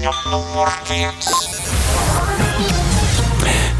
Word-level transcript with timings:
Ziņa 0.00 0.12
numur 0.32 0.68
viens. 0.88 1.26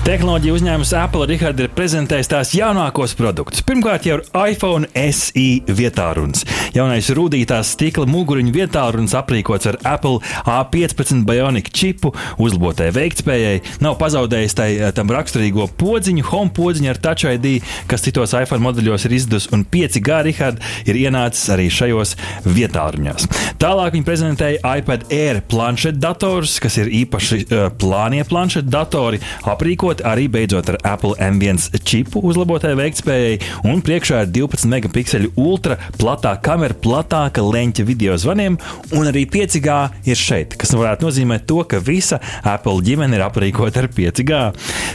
Tehnoloģija 0.05 0.53
uzņēmums 0.53 0.91
Apple 1.01 1.25
Richard, 1.31 1.63
ir 1.65 1.71
prezentējis 1.73 2.29
tās 2.29 2.51
jaunākos 2.53 3.15
produktus. 3.17 3.65
Pirmkārt, 3.65 4.05
jau 4.05 4.19
iPhone 4.37 4.91
SE 5.17 5.47
vietārunis. 5.65 6.45
Jaunais 6.75 7.09
rūtītās 7.17 7.73
stikla 7.75 8.07
muguriņu 8.11 8.53
vietārunis 8.55 9.15
aprīkots 9.19 9.67
ar 9.71 9.79
Apple 9.87 10.21
A15 10.45 11.25
Bionic 11.27 11.71
čipu, 11.75 12.13
uzlabotai 12.39 12.91
veiktspējai. 12.95 13.63
Nav 13.83 13.97
pazaudējis 14.01 14.55
tai, 14.59 14.69
eh, 14.77 14.93
tam 14.95 15.11
raksturīgo 15.11 15.67
podziņu, 15.81 16.25
home 16.31 16.51
podziņu 16.55 16.91
ar 16.91 17.01
Touch 17.03 17.25
ID, 17.25 17.63
kas 17.87 18.03
citos 18.07 18.35
iPhone 18.39 18.63
modeļos 18.63 19.07
ir 19.07 19.17
izdevusi, 19.19 19.53
un 19.53 19.65
5G 19.65 20.23
Richard 20.23 20.61
ir 20.87 20.95
ienācis 20.95 21.51
arī 21.55 21.67
šajos 21.71 22.15
vietāruņos. 22.45 23.27
Tālāk 23.59 23.97
viņi 23.97 24.07
prezentēja 24.07 24.77
iPad 24.79 25.11
Air 25.13 25.43
planšetdators, 25.51 26.61
kas 26.61 26.77
ir 26.79 26.87
īpaši 26.87 27.41
uh, 27.51 27.71
plānie 27.81 28.23
planšetdatori, 28.25 29.21
aprīkoti 29.43 30.05
arī 30.07 30.29
beidzot 30.29 30.69
ar 30.69 30.79
Apple 30.85 31.17
M1 31.19 31.81
čipu 31.83 32.23
uzlabotai 32.23 32.77
veiktspējai, 32.79 33.41
un 33.65 33.83
priekšā 33.83 34.23
ir 34.25 34.33
12 34.39 34.71
megapikseļu 34.71 35.33
ultra 35.41 35.79
platā 35.99 36.37
kamera, 36.41 36.60
platāka 36.83 37.43
leņķa 37.45 37.85
video 37.89 38.17
zvaniem, 38.21 38.59
un 38.97 39.09
arī 39.09 39.27
5G 39.31 39.77
ir 40.11 40.19
šeit, 40.19 40.57
kas 40.61 40.75
varētu 40.77 41.07
nozīmēt 41.07 41.47
to, 41.49 41.63
ka 41.69 41.81
visa 41.85 42.21
Apple 42.47 42.83
ģimene 42.87 43.17
ir 43.17 43.25
aprīkota 43.25 43.85
ar 43.85 43.89
5G. 43.95 44.41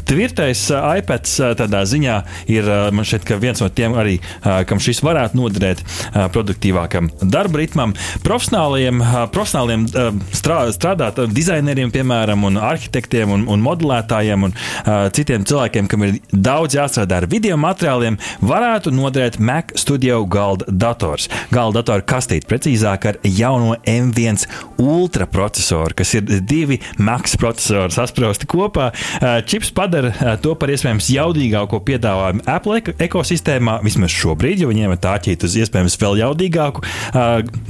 Tvirtais 0.06 0.68
uh, 0.74 0.92
iPad 1.00 1.30
uh, 1.40 1.54
tādā 1.58 1.82
ziņā 1.90 2.18
ir 2.54 2.68
uh, 2.70 2.90
man 2.94 3.08
ka 3.26 3.38
viens 3.42 3.62
no 3.62 3.70
tiem 3.74 3.96
arī, 3.98 4.18
kam 4.68 4.80
šis 4.82 5.00
varētu 5.06 5.38
noderēt 5.40 5.82
produktīvākam 6.34 7.08
darba 7.22 7.60
ritmam. 7.62 7.94
Profesionāliem, 8.26 9.02
profesionāliem 9.34 9.86
strā, 10.36 10.58
strādāt 10.76 11.22
dizaineriem, 11.32 11.92
piemēram, 11.94 12.44
un 12.50 12.60
arhitektiem 12.60 13.32
un, 13.36 13.46
un 13.52 13.64
modelētājiem 13.66 14.48
un 14.48 14.56
citiem 15.16 15.46
cilvēkiem, 15.48 15.90
kam 15.92 16.06
ir 16.08 16.18
daudz 16.32 16.78
jāstrādā 16.78 17.22
ar 17.22 17.30
video 17.32 17.58
materiāliem, 17.62 18.20
varētu 18.46 18.94
noderēt 18.96 19.40
Mac 19.40 19.74
Studio 19.80 20.22
galda 20.30 20.68
dators. 20.70 21.30
Galda 21.56 21.80
datora 21.80 22.04
kastīte 22.04 22.50
precīzāk 22.50 23.06
ar 23.08 23.18
jauno 23.24 23.78
M1 23.88 24.44
ultra 24.82 25.24
procesoru, 25.30 25.96
kas 25.96 26.12
ir 26.18 26.26
divi 26.44 26.82
Max 27.00 27.38
procesori 27.40 27.96
sasprāsti 27.96 28.48
kopā. 28.50 28.90
Čips 29.48 29.72
padara 29.76 30.36
to 30.44 30.56
par 30.60 30.74
iespējams 30.74 31.08
jaudīgāko 31.16 31.80
piedāvājumu 31.88 32.44
Apple 32.52 32.82
eko 32.82 33.16
ekosistēmā, 33.16 33.78
vismaz 33.86 34.12
šobrīd, 34.12 34.60
jo 34.64 34.70
viņiem 34.72 34.96
ir 34.96 35.00
tā 35.04 35.14
ķīta 35.24 35.48
uz 35.48 35.56
iespējams 35.62 35.96
vēl 36.02 36.20
jaudīgāku 36.24 36.84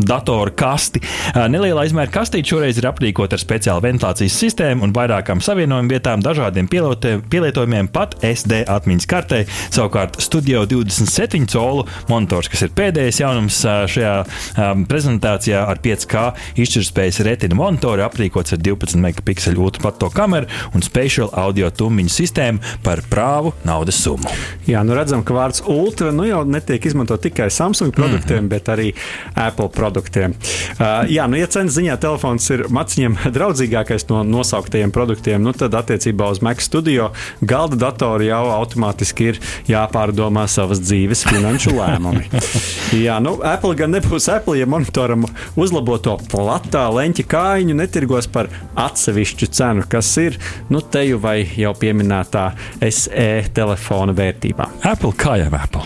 datoru 0.01 0.55
kasti. 0.57 1.03
Neliela 1.51 1.85
izmēra 1.85 2.09
kastīte 2.15 2.55
šoreiz 2.55 2.79
ir 2.81 2.89
aprīkota 2.89 3.37
ar 3.37 3.43
speciālu 3.43 3.85
ventilācijas 3.85 4.39
sistēmu 4.41 4.87
un 4.87 4.95
vairākām 4.95 5.43
savienojumu 5.45 5.93
vietām, 5.93 6.25
dažādiem 6.25 6.69
pielietojumiem 6.71 7.91
pat 7.93 8.17
SD 8.25 8.63
atmiņas 8.65 9.09
kartē. 9.13 9.43
Savukārt 9.69 10.17
Studio 10.23 10.65
27 10.69 11.45
colu 11.53 11.85
monitors, 12.09 12.49
kas 12.49 12.65
ir 12.65 12.73
pēdējais 12.77 13.21
jaunums 13.21 13.61
šajā 13.91 14.13
um, 14.23 14.85
prezentācijā 14.89 15.63
ar 15.69 15.81
5K 15.83 16.25
izšķirtspējas 16.63 17.21
retina 17.27 17.57
monitoru, 17.59 18.05
aprīkots 18.05 18.55
ar 18.55 18.61
12 18.63 19.01
megapikseļu 19.03 19.65
ultraplato 19.67 20.09
kameru 20.13 20.49
un 20.73 20.85
spatial 20.85 21.31
audio 21.33 21.69
tummiņu 21.69 22.13
sistēmu 22.13 22.75
par 22.85 23.03
prāvu 23.11 23.53
naudas 23.67 23.99
summu. 24.01 24.31
Jā, 24.69 24.83
nu 24.87 24.95
redzam, 24.97 25.23
ka 25.25 25.35
vārds 25.35 25.63
ultra 25.71 26.11
nu 26.15 26.27
jau 26.27 26.43
netiek 26.47 26.85
izmantot 26.85 27.23
tikai 27.25 27.49
Samsung 27.53 27.93
produktiem, 27.95 28.43
mm 28.43 28.45
-hmm. 28.45 28.49
bet 28.49 28.69
arī 28.69 28.93
Apple 29.33 29.69
produktiem. 29.69 30.35
Uh, 30.79 31.05
jā, 31.09 31.27
nu 31.27 31.37
ja 31.37 31.47
cenas 31.47 31.77
ziņā 31.77 31.97
telefons 31.97 32.49
ir 32.49 32.65
maciņiem 32.69 33.17
draudzīgākais 33.37 34.07
no 34.09 34.23
nosauktajiem 34.23 34.91
produktiem, 34.91 35.41
nu 35.41 35.53
tad 35.53 35.73
attiecībā 35.73 36.29
uz 36.31 36.41
Mac 36.41 36.61
Studio 36.61 37.11
galda 37.41 37.75
datori 37.75 38.27
jau 38.27 38.45
automātiski 38.51 39.29
ir 39.31 39.39
jāpārdomā 39.67 40.47
savas 40.47 40.79
dzīves 40.83 41.25
finanšu 41.29 41.75
lēmumi. 41.75 42.27
Jā, 43.05 43.19
nu, 43.23 43.39
Apple 43.43 43.64
gan 43.73 43.93
nebūs 43.95 44.27
Apple, 44.29 44.59
ja 44.59 44.67
monitoram 44.69 45.25
uzlaboto 45.57 46.17
platā 46.31 46.85
leņķa 46.93 47.25
kājiņu 47.31 47.75
netirgos 47.79 48.29
par 48.31 48.49
atsevišķu 48.77 49.49
cenu, 49.57 49.85
kas 49.89 50.11
ir 50.21 50.37
nu, 50.69 50.81
teju 50.81 51.19
vai 51.23 51.39
jau 51.57 51.73
pieminētā 51.79 52.47
SE 52.85 53.29
telefona 53.55 54.15
vērtībā. 54.15 54.69
Apple 54.91 55.15
kā 55.17 55.39
jau 55.41 55.53
Apple. 55.55 55.85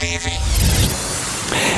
Divi. 0.00 0.85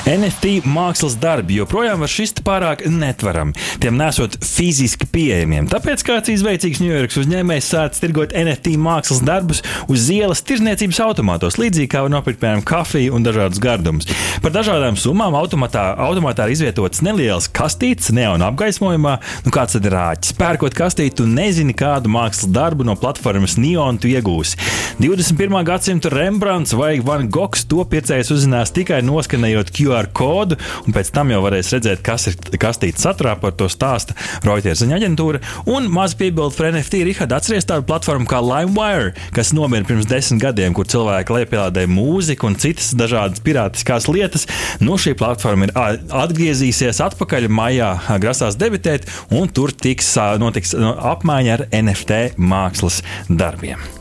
NFT 0.08 0.62
mākslas 0.64 1.18
darbi 1.20 1.58
joprojām 1.58 2.00
var 2.00 2.08
šist 2.08 2.38
pārāk 2.46 2.86
netverami, 2.88 3.52
tiem 3.82 3.98
nesot 4.00 4.38
fiziski 4.40 5.04
pieejamiem. 5.12 5.66
Tāpēc 5.68 6.00
kāds 6.06 6.30
izveicīgs 6.32 6.80
Ņujorkas 6.80 7.18
uzņēmējs 7.20 7.68
sācis 7.74 8.00
tirgot 8.00 8.32
NFT 8.32 8.78
mākslas 8.80 9.20
darbus 9.20 9.60
uz 9.92 10.06
ielas 10.14 10.40
tirzniecības 10.48 11.02
automātos, 11.04 11.58
līdzīgi 11.60 11.90
kā 11.92 12.06
var 12.06 12.14
nopirkt, 12.14 12.40
piemēram, 12.40 12.64
kafiju 12.64 13.18
un 13.18 13.26
dažādus 13.26 13.60
gardumus. 13.60 14.08
Par 14.40 14.54
dažādām 14.54 14.96
summām 14.96 15.36
automatā, 15.36 15.90
automatā 16.06 16.46
ir 16.48 16.54
izvietotas 16.56 17.04
nelielas 17.04 17.50
kastītes, 17.52 18.08
neona 18.16 18.48
apgaismojumā. 18.48 19.18
Nu, 19.44 19.52
kāds 19.52 19.76
tad 19.76 19.90
ir 19.90 19.96
rāķis? 19.98 20.32
Pērkot 20.40 20.78
kastīti, 20.78 21.18
tu 21.20 21.28
nezini, 21.28 21.76
kādu 21.76 22.08
mākslas 22.16 22.48
darbu 22.48 22.88
no 22.88 22.96
platformas 22.96 23.58
Neon 23.60 24.00
tu 24.00 24.08
iegūsi. 24.08 24.56
21. 25.04 25.60
gadsimta 25.68 26.16
Rembrandts 26.16 26.72
vai 26.78 26.94
Van 27.04 27.28
Gogs 27.28 27.68
to 27.68 27.84
pircējs 27.84 28.32
uzzinās 28.34 28.72
tikai 28.72 29.02
noskanējot 29.04 29.76
QR 29.76 29.97
kodu, 30.14 30.56
un 30.86 30.94
pēc 30.94 31.10
tam 31.14 31.32
jau 31.32 31.40
varēs 31.42 31.72
redzēt, 31.74 32.02
kas 32.06 32.28
ir 32.30 32.38
kastītes 32.60 33.02
saturā 33.04 33.34
par 33.40 33.56
to 33.58 33.66
stāsta 33.72 34.14
Reuters 34.46 34.82
ziņa 34.82 34.98
aģentūra. 35.00 35.42
Un 35.74 35.88
maz 35.92 36.14
piebildu 36.18 36.56
par 36.56 36.70
NFT 36.70 37.02
Rihard 37.08 37.34
atceries 37.34 37.66
tādu 37.68 37.86
platformu 37.88 38.28
kā 38.30 38.40
LimeWire, 38.44 39.14
kas 39.36 39.52
nomira 39.56 39.86
pirms 39.88 40.08
desmit 40.08 40.42
gadiem, 40.44 40.76
kur 40.76 40.88
cilvēki 40.90 41.34
lejupielādēja 41.34 41.90
mūziku 41.90 42.48
un 42.48 42.58
citas 42.60 42.92
dažādas 42.98 43.42
pirātiskās 43.44 44.08
lietas. 44.12 44.46
Nu, 44.84 44.98
šī 45.00 45.16
platforma 45.18 45.68
ir 45.68 45.74
atgriezīsies 45.76 47.02
atpakaļ 47.08 47.50
maijā, 47.50 47.92
grasās 48.22 48.58
debitēt, 48.60 49.08
un 49.34 49.50
tur 49.50 49.74
tiks, 49.74 50.14
notiks 50.40 50.76
apmaiņa 50.78 51.58
ar 51.58 51.68
NFT 51.82 52.24
mākslas 52.38 53.02
darbiem. 53.28 53.97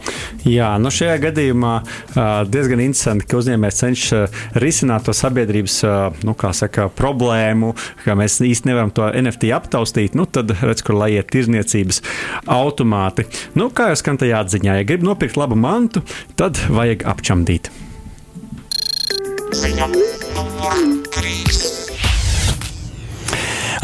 Jā, 0.47 0.69
nu 0.79 0.91
šajā 0.93 1.17
gadījumā 1.27 1.73
diezgan 2.47 2.83
interesanti, 2.85 3.27
ka 3.27 3.41
uzņēmējs 3.41 3.81
cenšas 3.81 4.41
risināt 4.63 5.07
to 5.07 5.15
sabiedrības 5.17 5.81
nu, 6.27 6.35
saka, 6.55 6.87
problēmu, 6.97 7.73
ka 8.05 8.15
mēs 8.17 8.39
īstenībā 8.45 8.77
nevaram 8.77 8.91
to 8.93 9.07
NFT 9.09 9.51
aptaustīt. 9.55 10.15
Nu, 10.17 10.27
tad 10.29 10.51
redz, 10.61 10.83
kur 10.85 10.99
lai 10.99 11.13
iet 11.17 11.31
tirzniecības 11.33 12.01
automāti. 12.45 13.27
Nu, 13.57 13.71
kā 13.73 13.91
jau 13.91 13.99
skan 13.99 14.21
tajā 14.21 14.43
atziņā, 14.45 14.79
ja 14.79 14.87
grib 14.87 15.05
nopirkt 15.07 15.39
labu 15.39 15.57
mantu, 15.59 16.03
tad 16.39 16.59
vajag 16.69 17.07
apčamdīt. 17.07 17.71
Ziņa. 19.57 19.87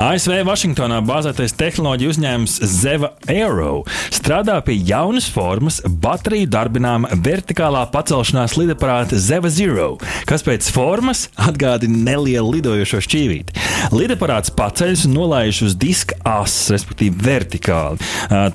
ASV 0.03 0.41
Vašingtonā 0.43 0.97
bāzētais 1.07 1.53
tehnoloģiju 1.55 2.11
uzņēmums 2.11 2.57
Zeva 2.67 3.13
Aero 3.31 3.85
strādā 4.11 4.57
pie 4.65 4.75
jaunas 4.89 5.29
formas 5.31 5.77
bateriju 6.03 6.49
darbināma 6.51 7.13
vertikālā 7.23 7.85
pacelšanās 7.93 8.57
lidaparāta 8.59 9.15
Zeva 9.15 9.51
Zero, 9.53 9.93
kas 10.27 10.43
pēc 10.43 10.67
formas 10.75 11.29
atgādina 11.39 12.01
nelielu 12.09 12.57
lidojošo 12.57 12.99
šķīvīti. 13.07 13.55
Lidaparāts 13.91 14.53
paceļas 14.55 15.03
un 15.09 15.15
nolaiž 15.17 15.63
uz 15.67 15.75
diska 15.79 16.15
asas, 16.23 16.71
respektīvi 16.77 17.19
vertikāli, 17.23 17.99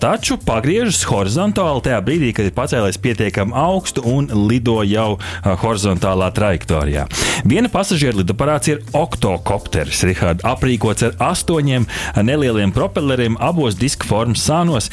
taču 0.00 0.39
pagriežas 0.41 1.03
horizontāli 1.11 1.84
tajā 1.84 1.99
brīdī, 2.06 2.33
kad 2.37 2.49
ir 2.49 2.55
pacēlies 2.56 3.00
pietiekami 3.03 3.53
augstu 3.59 4.05
un 4.09 4.31
lido 4.49 4.81
jau 4.87 5.19
horizontālā 5.44 6.31
trajektorijā. 6.37 7.06
Viena 7.49 7.71
pasažieru 7.72 8.22
lidaparāts 8.22 8.71
ir 8.72 8.81
oktokopteris, 8.97 10.02
Rihard, 10.08 10.43
aprīkots 10.49 11.06
ar 11.06 11.19
astoņiem 11.31 11.87
nelieliem 12.25 12.73
propelleriem 12.75 13.37
abos 13.43 13.76
diska 13.79 14.08
formas 14.08 14.43
sānos. 14.47 14.91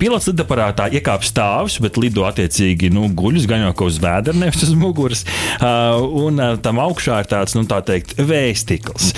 Pilots 0.00 0.30
lidaparātā 0.30 0.88
iekāp 0.96 1.26
stāvus, 1.26 1.78
bet 1.82 2.00
lido 2.00 2.26
attiecīgi 2.26 2.90
nu, 2.94 3.06
guļus 3.14 3.46
gan 3.50 3.66
jau 3.66 3.74
uz 3.86 4.00
vēdra, 4.02 4.34
nevis 4.36 4.64
uz 4.66 4.74
muguras. 4.78 5.24
Un 5.60 6.42
tam 6.64 6.80
augšā 6.82 7.20
ir 7.22 7.30
tāds, 7.30 7.54
nu 7.58 7.66
tā 7.68 7.82
teikt, 7.86 8.16
vējstikls. 8.18 9.12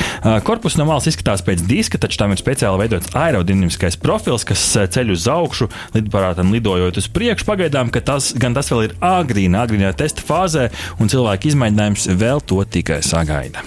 Korpus 0.48 0.78
no 0.80 0.86
malas 0.88 1.04
izskatās 1.04 1.42
pēc 1.44 1.60
diska, 1.68 1.98
taču 2.00 2.16
tam 2.22 2.32
ir 2.32 2.40
speciāli 2.40 2.80
veidots 2.80 3.10
aerodinamiskais 3.20 3.98
profils, 4.00 4.46
kas 4.48 4.62
ceļ 4.94 5.12
uz 5.12 5.26
augšu, 5.28 5.68
lidaparātam 5.92 6.54
lidojot 6.56 6.96
uz 7.02 7.08
priekšu. 7.12 7.44
Pagaidām, 7.50 7.90
ka 7.92 8.00
tas 8.00 8.30
gan 8.32 8.56
tas 8.56 8.72
vēl 8.72 8.86
ir 8.86 8.94
agrīnā, 9.04 9.66
agrīnā 9.68 9.92
testa 10.00 10.24
fāzē, 10.24 10.70
un 10.96 11.12
cilvēku 11.12 11.50
izmēģinājums 11.50 12.08
vēl 12.24 12.40
to 12.48 12.62
tikai 12.64 13.02
sagaida. 13.04 13.60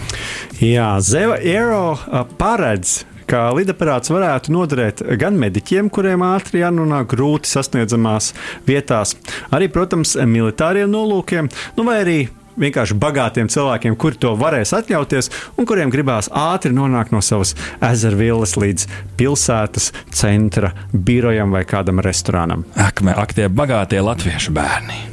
Jā, 0.58 0.96
Zeva 1.06 1.38
uh, 1.38 2.26
paredz 2.42 3.04
ka 3.30 3.46
lidaparāts 3.54 4.10
varētu 4.10 4.58
noderēt 4.58 5.06
gan 5.22 5.38
mediķiem, 5.38 5.94
kuriem 5.94 6.26
ātri 6.26 6.66
jānonāk 6.66 7.14
grūti 7.14 7.54
sasniedzamās 7.54 8.34
vietās, 8.66 9.14
arī, 9.54 9.70
protams, 9.70 10.18
militāriem 10.18 10.90
nolūkiem, 10.92 11.54
nu 11.78 11.86
vai 11.88 12.02
arī 12.02 12.22
vienkārši 12.62 12.98
bagātiem 13.02 13.50
cilvēkiem, 13.52 13.98
kuri 14.00 14.20
to 14.22 14.34
varēs 14.40 14.74
atļauties 14.78 15.32
un 15.58 15.68
kuriem 15.70 15.92
gribās 15.94 16.30
ātri 16.30 16.74
nonākt 16.76 17.14
no 17.16 17.24
savas 17.26 17.56
ezervillas 17.84 18.58
līdz 18.60 18.88
pilsētas 19.20 19.92
centra 20.14 20.74
birojam 20.94 21.54
vai 21.56 21.66
kādam 21.68 22.04
restorānam. 22.04 22.66
Ak, 22.76 23.04
mē, 23.06 23.18
ak 23.18 23.36
tie 23.38 23.50
bagātie 23.50 24.02
latviešu 24.04 24.56
bērni. 24.56 25.08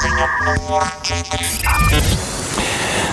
Ziņa 0.00 0.28
numur 0.46 0.86
4. 1.04 2.39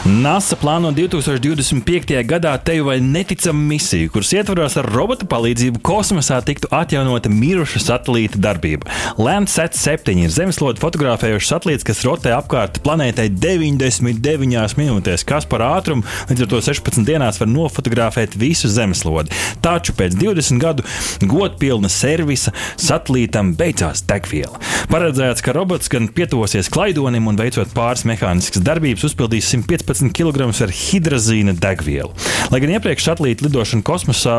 NASA 0.08 0.56
plāno 0.56 0.94
2025. 0.96 2.14
gadā 2.24 2.54
teju 2.64 2.86
vai 2.88 3.02
neticamu 3.04 3.60
misiju, 3.68 4.08
kuras 4.14 4.30
ietvaros 4.32 4.78
ar 4.80 4.88
robota 4.88 5.26
palīdzību 5.28 5.82
kosmosā 5.84 6.38
tiktu 6.48 6.70
atjaunota 6.72 7.28
miruša 7.28 7.82
satelīta 7.84 8.40
darbība. 8.40 8.88
Landsat 9.20 9.76
7 9.76 10.22
ir 10.24 10.32
zemeslode 10.32 10.80
fotografējošs 10.80 11.52
satelīts, 11.52 11.88
kas 11.90 12.06
rotē 12.08 12.32
apkārt 12.38 12.80
planētai 12.86 13.26
99 13.36 14.78
minūtēs, 14.80 15.26
kas 15.28 15.50
par 15.50 15.66
ātrumu 15.66 16.08
līdz 16.30 16.46
ar 16.46 16.52
to 16.54 16.62
16 16.70 17.04
dienās 17.10 17.42
var 17.44 17.52
nofotografēt 17.52 18.40
visu 18.40 18.72
zemeslodi. 18.72 19.36
Taču 19.60 19.92
pēc 19.98 20.16
20 20.16 20.64
gadu 20.64 20.88
godpilna 21.28 21.92
servisa 21.92 22.56
satelītam 22.80 23.58
beidzās 23.60 24.06
degviela. 24.08 24.64
Paredzēts, 24.88 25.44
ka 25.44 25.52
robots 25.52 25.92
gan 25.92 26.08
pietuvosies 26.08 26.72
klaidonim 26.72 27.28
un 27.28 27.44
veicot 27.44 27.76
pāris 27.76 28.08
mehāniskas 28.08 28.64
darbības, 28.64 29.04
uzpildīs 29.12 29.52
115 29.52 29.97
kg 30.16 30.48
ar 30.48 30.74
hidrazīna 30.74 31.56
degvielu. 31.58 32.12
Lai 32.52 32.62
gan 32.64 32.72
iepriekš 32.78 33.10
satelīta 33.10 33.44
lidošana 33.48 33.84
kosmosā, 33.88 34.36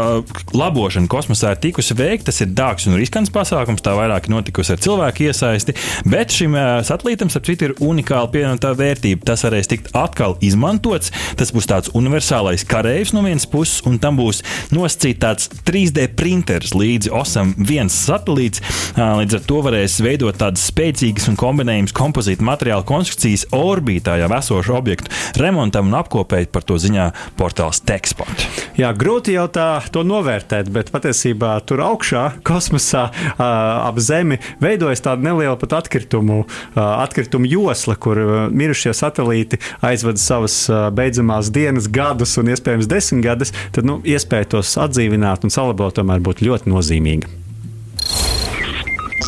labošana 0.57 1.11
kosmosā 1.11 1.53
ir 1.55 1.63
tikusi 1.63 1.97
veikta, 1.99 2.31
tas 2.31 2.41
ir 2.45 2.53
dārgs 2.57 2.87
un 2.89 2.97
riskants 2.99 3.33
pasākums, 3.35 3.83
tā 3.85 3.93
vairāk 3.99 4.31
notikusi 4.33 4.75
ar 4.75 4.83
cilvēku 4.85 5.27
iesaisti, 5.29 5.75
bet 6.09 6.33
šim 6.35 6.57
ā, 6.57 6.67
satelītam, 6.89 7.31
starp 7.33 7.49
citu, 7.51 7.69
ir 7.69 7.77
unikāla 7.85 8.31
pievienotā 8.33 8.73
vērtība. 8.79 9.27
Tas 9.29 9.45
varēs 9.47 9.71
tikt 9.71 9.91
atkal 9.97 10.39
izmantots. 10.45 11.13
Tas 11.39 11.53
būs 11.55 11.69
tāds 11.69 11.93
universālais 11.99 12.65
karavīrs 12.69 13.13
no 13.17 13.25
vienas 13.27 13.49
puses, 13.51 13.83
un 13.89 13.99
tam 14.03 14.19
būs 14.21 14.43
nosacīts 14.75 15.23
tāds 15.23 15.51
3D 15.69 16.09
printeris 16.19 16.75
līdzi 16.77 17.13
osam 17.15 17.53
viens 17.59 17.95
satelīts. 18.07 18.63
Līdz 18.97 19.39
ar 19.39 19.45
to 19.49 19.61
varēs 19.67 19.99
veidot 20.05 20.39
tādas 20.41 20.65
spēcīgas 20.71 21.29
un 21.31 21.39
kombinējamas 21.41 21.97
kompozīta 21.97 22.47
materiāla 22.47 22.87
konstrukcijas 22.89 23.49
orbītā 23.55 24.19
jau 24.23 24.31
esošu 24.39 24.77
objektu 24.79 25.13
remontam 25.49 25.91
un 25.91 25.99
apkopēji 25.99 26.51
par 26.53 26.67
to 26.69 26.79
ziņā 26.81 27.09
portāls 27.39 27.81
Teksport. 27.89 28.45
Jā, 28.79 28.93
grūti 28.97 29.35
jau 29.35 29.47
tā 29.53 29.69
to 29.93 30.05
novērtēt, 30.07 30.71
bet 30.75 30.93
patiesībā 30.95 31.57
tur 31.69 31.83
augšā, 31.87 32.25
kosmosā, 32.47 33.09
ā, 33.35 33.49
ap 33.89 33.99
Zemi 34.03 34.39
veidojas 34.63 35.03
tāda 35.05 35.25
neliela 35.31 35.57
pat 35.61 35.79
atkritumu, 35.81 36.45
ā, 36.75 36.87
atkritumu 37.05 37.49
josla, 37.51 37.97
kur 37.99 38.21
ā, 38.23 38.45
mirušie 38.53 38.95
satelīti 38.97 39.61
aizvada 39.85 40.23
savas 40.23 40.61
ā, 40.71 40.85
beidzamās 40.95 41.53
dienas, 41.55 41.91
gadus 41.91 42.37
un 42.41 42.53
iespējams 42.53 42.91
desmitgadus. 42.91 43.55
Tad 43.75 43.89
nu, 43.89 43.99
iespēja 44.07 44.53
tos 44.57 44.77
atdzīvināt 44.81 45.47
un 45.47 45.55
salabot 45.55 45.97
tomēr 45.99 46.23
būtu 46.25 46.49
ļoti 46.49 46.75
nozīmīga. 46.75 47.35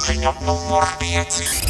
Ziņa 0.00 0.32
numur 0.46 0.87
5. 1.02 1.69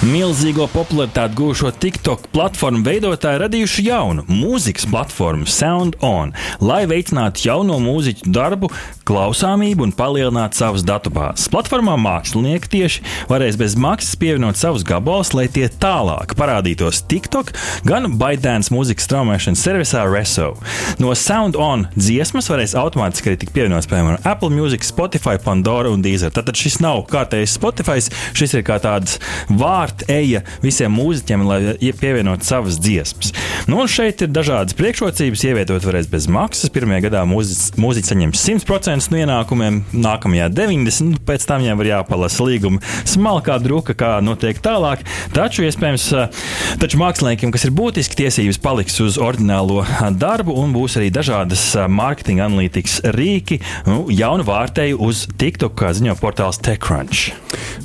Milzīgo 0.00 0.64
popularitāti 0.72 1.36
gūšo 1.36 1.68
TikTok 1.76 2.30
platformu 2.32 2.80
veidotāji 2.86 3.36
radījuši 3.42 3.82
jaunu 3.84 4.22
mūzikas 4.32 4.86
platformu 4.88 5.44
Sound 5.44 5.98
On, 6.00 6.30
lai 6.64 6.86
veicinātu 6.88 7.42
jauno 7.44 7.76
mūziķu 7.84 8.32
darbu, 8.32 8.70
klausāmību 9.04 9.84
un 9.84 9.92
palielinātu 9.92 10.56
savas 10.56 10.86
datubāzes. 10.88 11.50
Platformā 11.52 11.98
mākslinieki 12.00 12.70
tieši 12.72 13.04
varēs 13.28 13.58
bez 13.60 13.76
maksas 13.76 14.16
pievienot 14.16 14.56
savus 14.56 14.86
gabalus, 14.88 15.34
lai 15.36 15.50
tie 15.52 15.66
tālāk 15.68 16.32
parādītos 16.38 17.02
TikTok, 17.04 17.52
gan 17.84 18.08
ByteDance 18.16 18.72
mūzikas 18.72 19.04
straumēšanas 19.04 19.66
servisā 19.66 20.06
Reso. 20.08 20.54
No 20.96 21.12
Sound 21.12 21.60
On 21.60 21.84
dziesmas 21.98 22.48
varēs 22.48 22.72
automātiski 22.72 23.34
arī 23.34 23.42
tikt 23.44 23.52
pievienots, 23.58 23.90
piemēram, 23.92 24.24
Apple 24.24 24.48
Music, 24.56 24.88
Spotify, 24.88 25.36
Pandora 25.44 25.92
un 25.92 26.00
Deezer. 26.00 26.32
Tātad 26.32 26.56
šis 26.56 26.80
nav 26.80 27.04
kārtējs 27.12 27.60
Spotify, 27.60 28.00
šis 28.32 28.56
ir 28.56 28.64
kā 28.64 28.80
tāds 28.80 29.20
vārds 29.52 29.89
eja 30.08 30.42
visiem 30.62 30.92
mūziķiem, 30.96 31.44
lai 31.46 31.60
ie- 31.78 31.92
pievienotu 31.96 32.44
savas 32.44 32.78
dziesmas. 32.80 33.32
Nu, 33.68 33.80
un 33.82 33.90
šeit 33.90 34.22
ir 34.24 34.30
dažādas 34.32 34.74
priekšrocības. 34.78 35.44
Ievietot 35.50 35.84
varēs 35.84 36.08
bez 36.10 36.26
maksas. 36.30 36.72
Pirmajā 36.72 37.04
gadā 37.08 37.24
mūziķis, 37.28 38.10
saņems 38.10 38.44
100% 38.46 39.10
no 39.12 39.20
ienākumiem, 39.20 39.82
nākamajā 39.92 40.48
90%, 40.54 41.10
nu, 41.10 41.20
pēc 41.26 41.44
tam 41.48 41.62
viņam 41.62 41.80
var 41.80 41.90
jāpalasa 41.90 42.46
līguma 42.46 42.80
smalkā 43.08 43.58
druka, 43.62 43.94
kā 43.94 44.12
notiek 44.24 44.58
tālāk. 44.62 45.04
Taču, 45.36 45.64
iespējams, 45.68 46.06
eh, 46.16 46.40
taču 46.82 47.00
māksliniekiem, 47.00 47.52
kas 47.52 47.64
ir 47.68 47.74
būtiski, 47.76 48.18
tiesības 48.22 48.60
paliks 48.62 48.98
uz 49.04 49.18
ordinālo 49.20 49.82
eh, 49.84 50.10
darbu 50.10 50.54
un 50.56 50.74
būs 50.74 50.96
arī 51.00 51.10
dažādas 51.14 51.64
eh, 51.76 51.86
mārketinga 51.90 52.46
analītikas 52.48 53.00
rīki, 53.16 53.60
nu, 53.86 54.06
jaunu 54.14 54.46
vārtēju 54.48 54.98
uz 55.06 55.26
TikTok, 55.40 55.76
kā 55.78 55.92
ziņo 55.96 56.16
portāls 56.20 56.60
TechCrunch. 56.62 57.30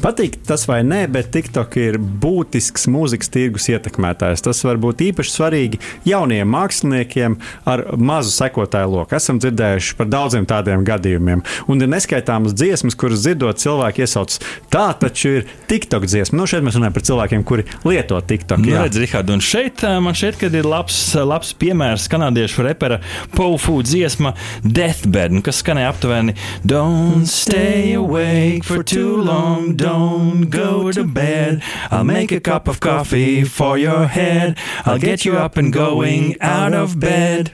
Patīk 0.04 0.40
tas 0.46 0.66
vai 0.70 0.82
nē, 0.86 1.06
bet 1.12 1.32
TikTok 1.34 1.78
ir 1.82 1.95
būtisks 2.00 2.88
mūzikas 2.92 3.32
tirgus 3.34 3.70
ietekmētājs. 3.72 4.44
Tas 4.46 4.64
var 4.68 4.80
būt 4.82 5.04
īpaši 5.10 5.34
svarīgi 5.34 5.82
jauniem 6.08 6.50
māksliniekiem 6.52 7.38
ar 7.70 7.86
mazu 7.98 8.34
sekotāju 8.36 8.92
loku. 8.94 9.18
Esam 9.18 9.40
dzirdējuši 9.42 9.98
par 10.00 10.10
daudziem 10.12 10.48
tādiem 10.50 10.86
gadījumiem. 10.88 11.44
Un 11.72 11.82
ir 11.82 11.92
neskaitāmas 11.92 12.56
dziesmas, 12.58 12.98
kuras 13.00 13.24
dzirdot, 13.26 13.62
cilvēki 13.62 14.06
iesauc. 14.06 14.38
Tā 14.74 14.88
taču 15.00 15.38
ir 15.40 15.50
TikTok 15.70 16.08
dziesma. 16.10 16.40
Nu, 16.40 16.48
šeit 16.50 16.66
mēs 16.66 16.78
runājam 16.80 16.96
par 16.98 17.06
cilvēkiem, 17.10 17.46
kuri 17.48 17.68
lieto 17.88 18.20
TikTok. 18.20 18.64
Nu, 18.64 18.74
jā. 18.74 18.86
redz, 18.86 19.00
Rihard, 19.02 19.32
un 19.34 19.44
šeit 19.44 19.84
eh, 19.86 19.98
man 20.04 20.18
šķiet, 20.18 20.40
ka 20.42 20.52
ir 20.52 20.68
labs, 20.70 21.00
labs 21.16 21.54
piemērs 21.60 22.10
kanādiešu 22.12 22.66
repera 22.66 23.02
Pofu 23.36 23.80
dziesma 23.86 24.36
Deathbed, 24.64 25.38
nu, 25.38 25.44
kas 25.46 25.62
skanēja 25.64 25.92
aptuveni 25.94 26.36
Don't 26.66 27.28
stay 27.30 27.94
awake 27.94 28.64
for 28.64 28.84
too 28.84 29.18
long, 29.22 29.76
don't 29.76 30.50
go 30.50 30.92
to 30.92 31.04
bed. 31.04 31.62
I'll 31.92 32.04
make 32.04 32.32
a 32.32 32.40
cup 32.40 32.68
of 32.68 32.80
coffee 32.80 33.44
for 33.44 33.78
your 33.78 34.08
head. 34.08 34.58
I'll 34.86 35.00
get 35.00 35.26
you 35.26 35.38
up 35.38 35.58
and 35.58 35.74
going 35.74 36.36
out 36.42 36.74
of 36.74 37.00
bed. 37.00 37.52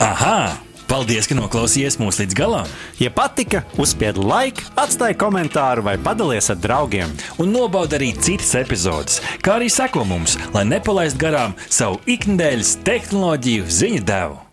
Aha! 0.00 0.60
Paldies, 0.84 1.26
ka 1.26 1.34
noklausījāties 1.34 1.96
mūs 1.98 2.20
līdz 2.20 2.36
galam! 2.38 2.68
Ja 3.00 3.08
patika, 3.10 3.64
uzspiediet 3.80 4.20
like, 4.20 4.62
atstājiet 4.78 5.18
komentāru 5.18 5.82
vai 5.86 5.96
padalieties 5.98 6.52
ar 6.52 6.60
draugiem. 6.60 7.16
un 7.38 7.50
nobauda 7.56 7.96
arī 7.96 8.12
citas 8.14 8.54
epizodes, 8.54 9.20
kā 9.42 9.56
arī 9.58 9.72
seko 9.72 10.04
mums, 10.04 10.36
lai 10.54 10.64
nepalaistu 10.68 11.18
garām 11.24 11.56
savu 11.68 12.00
ikdienas 12.06 12.76
tehnoloģiju 12.84 13.64
ziņu 13.64 14.04
devumu. 14.04 14.43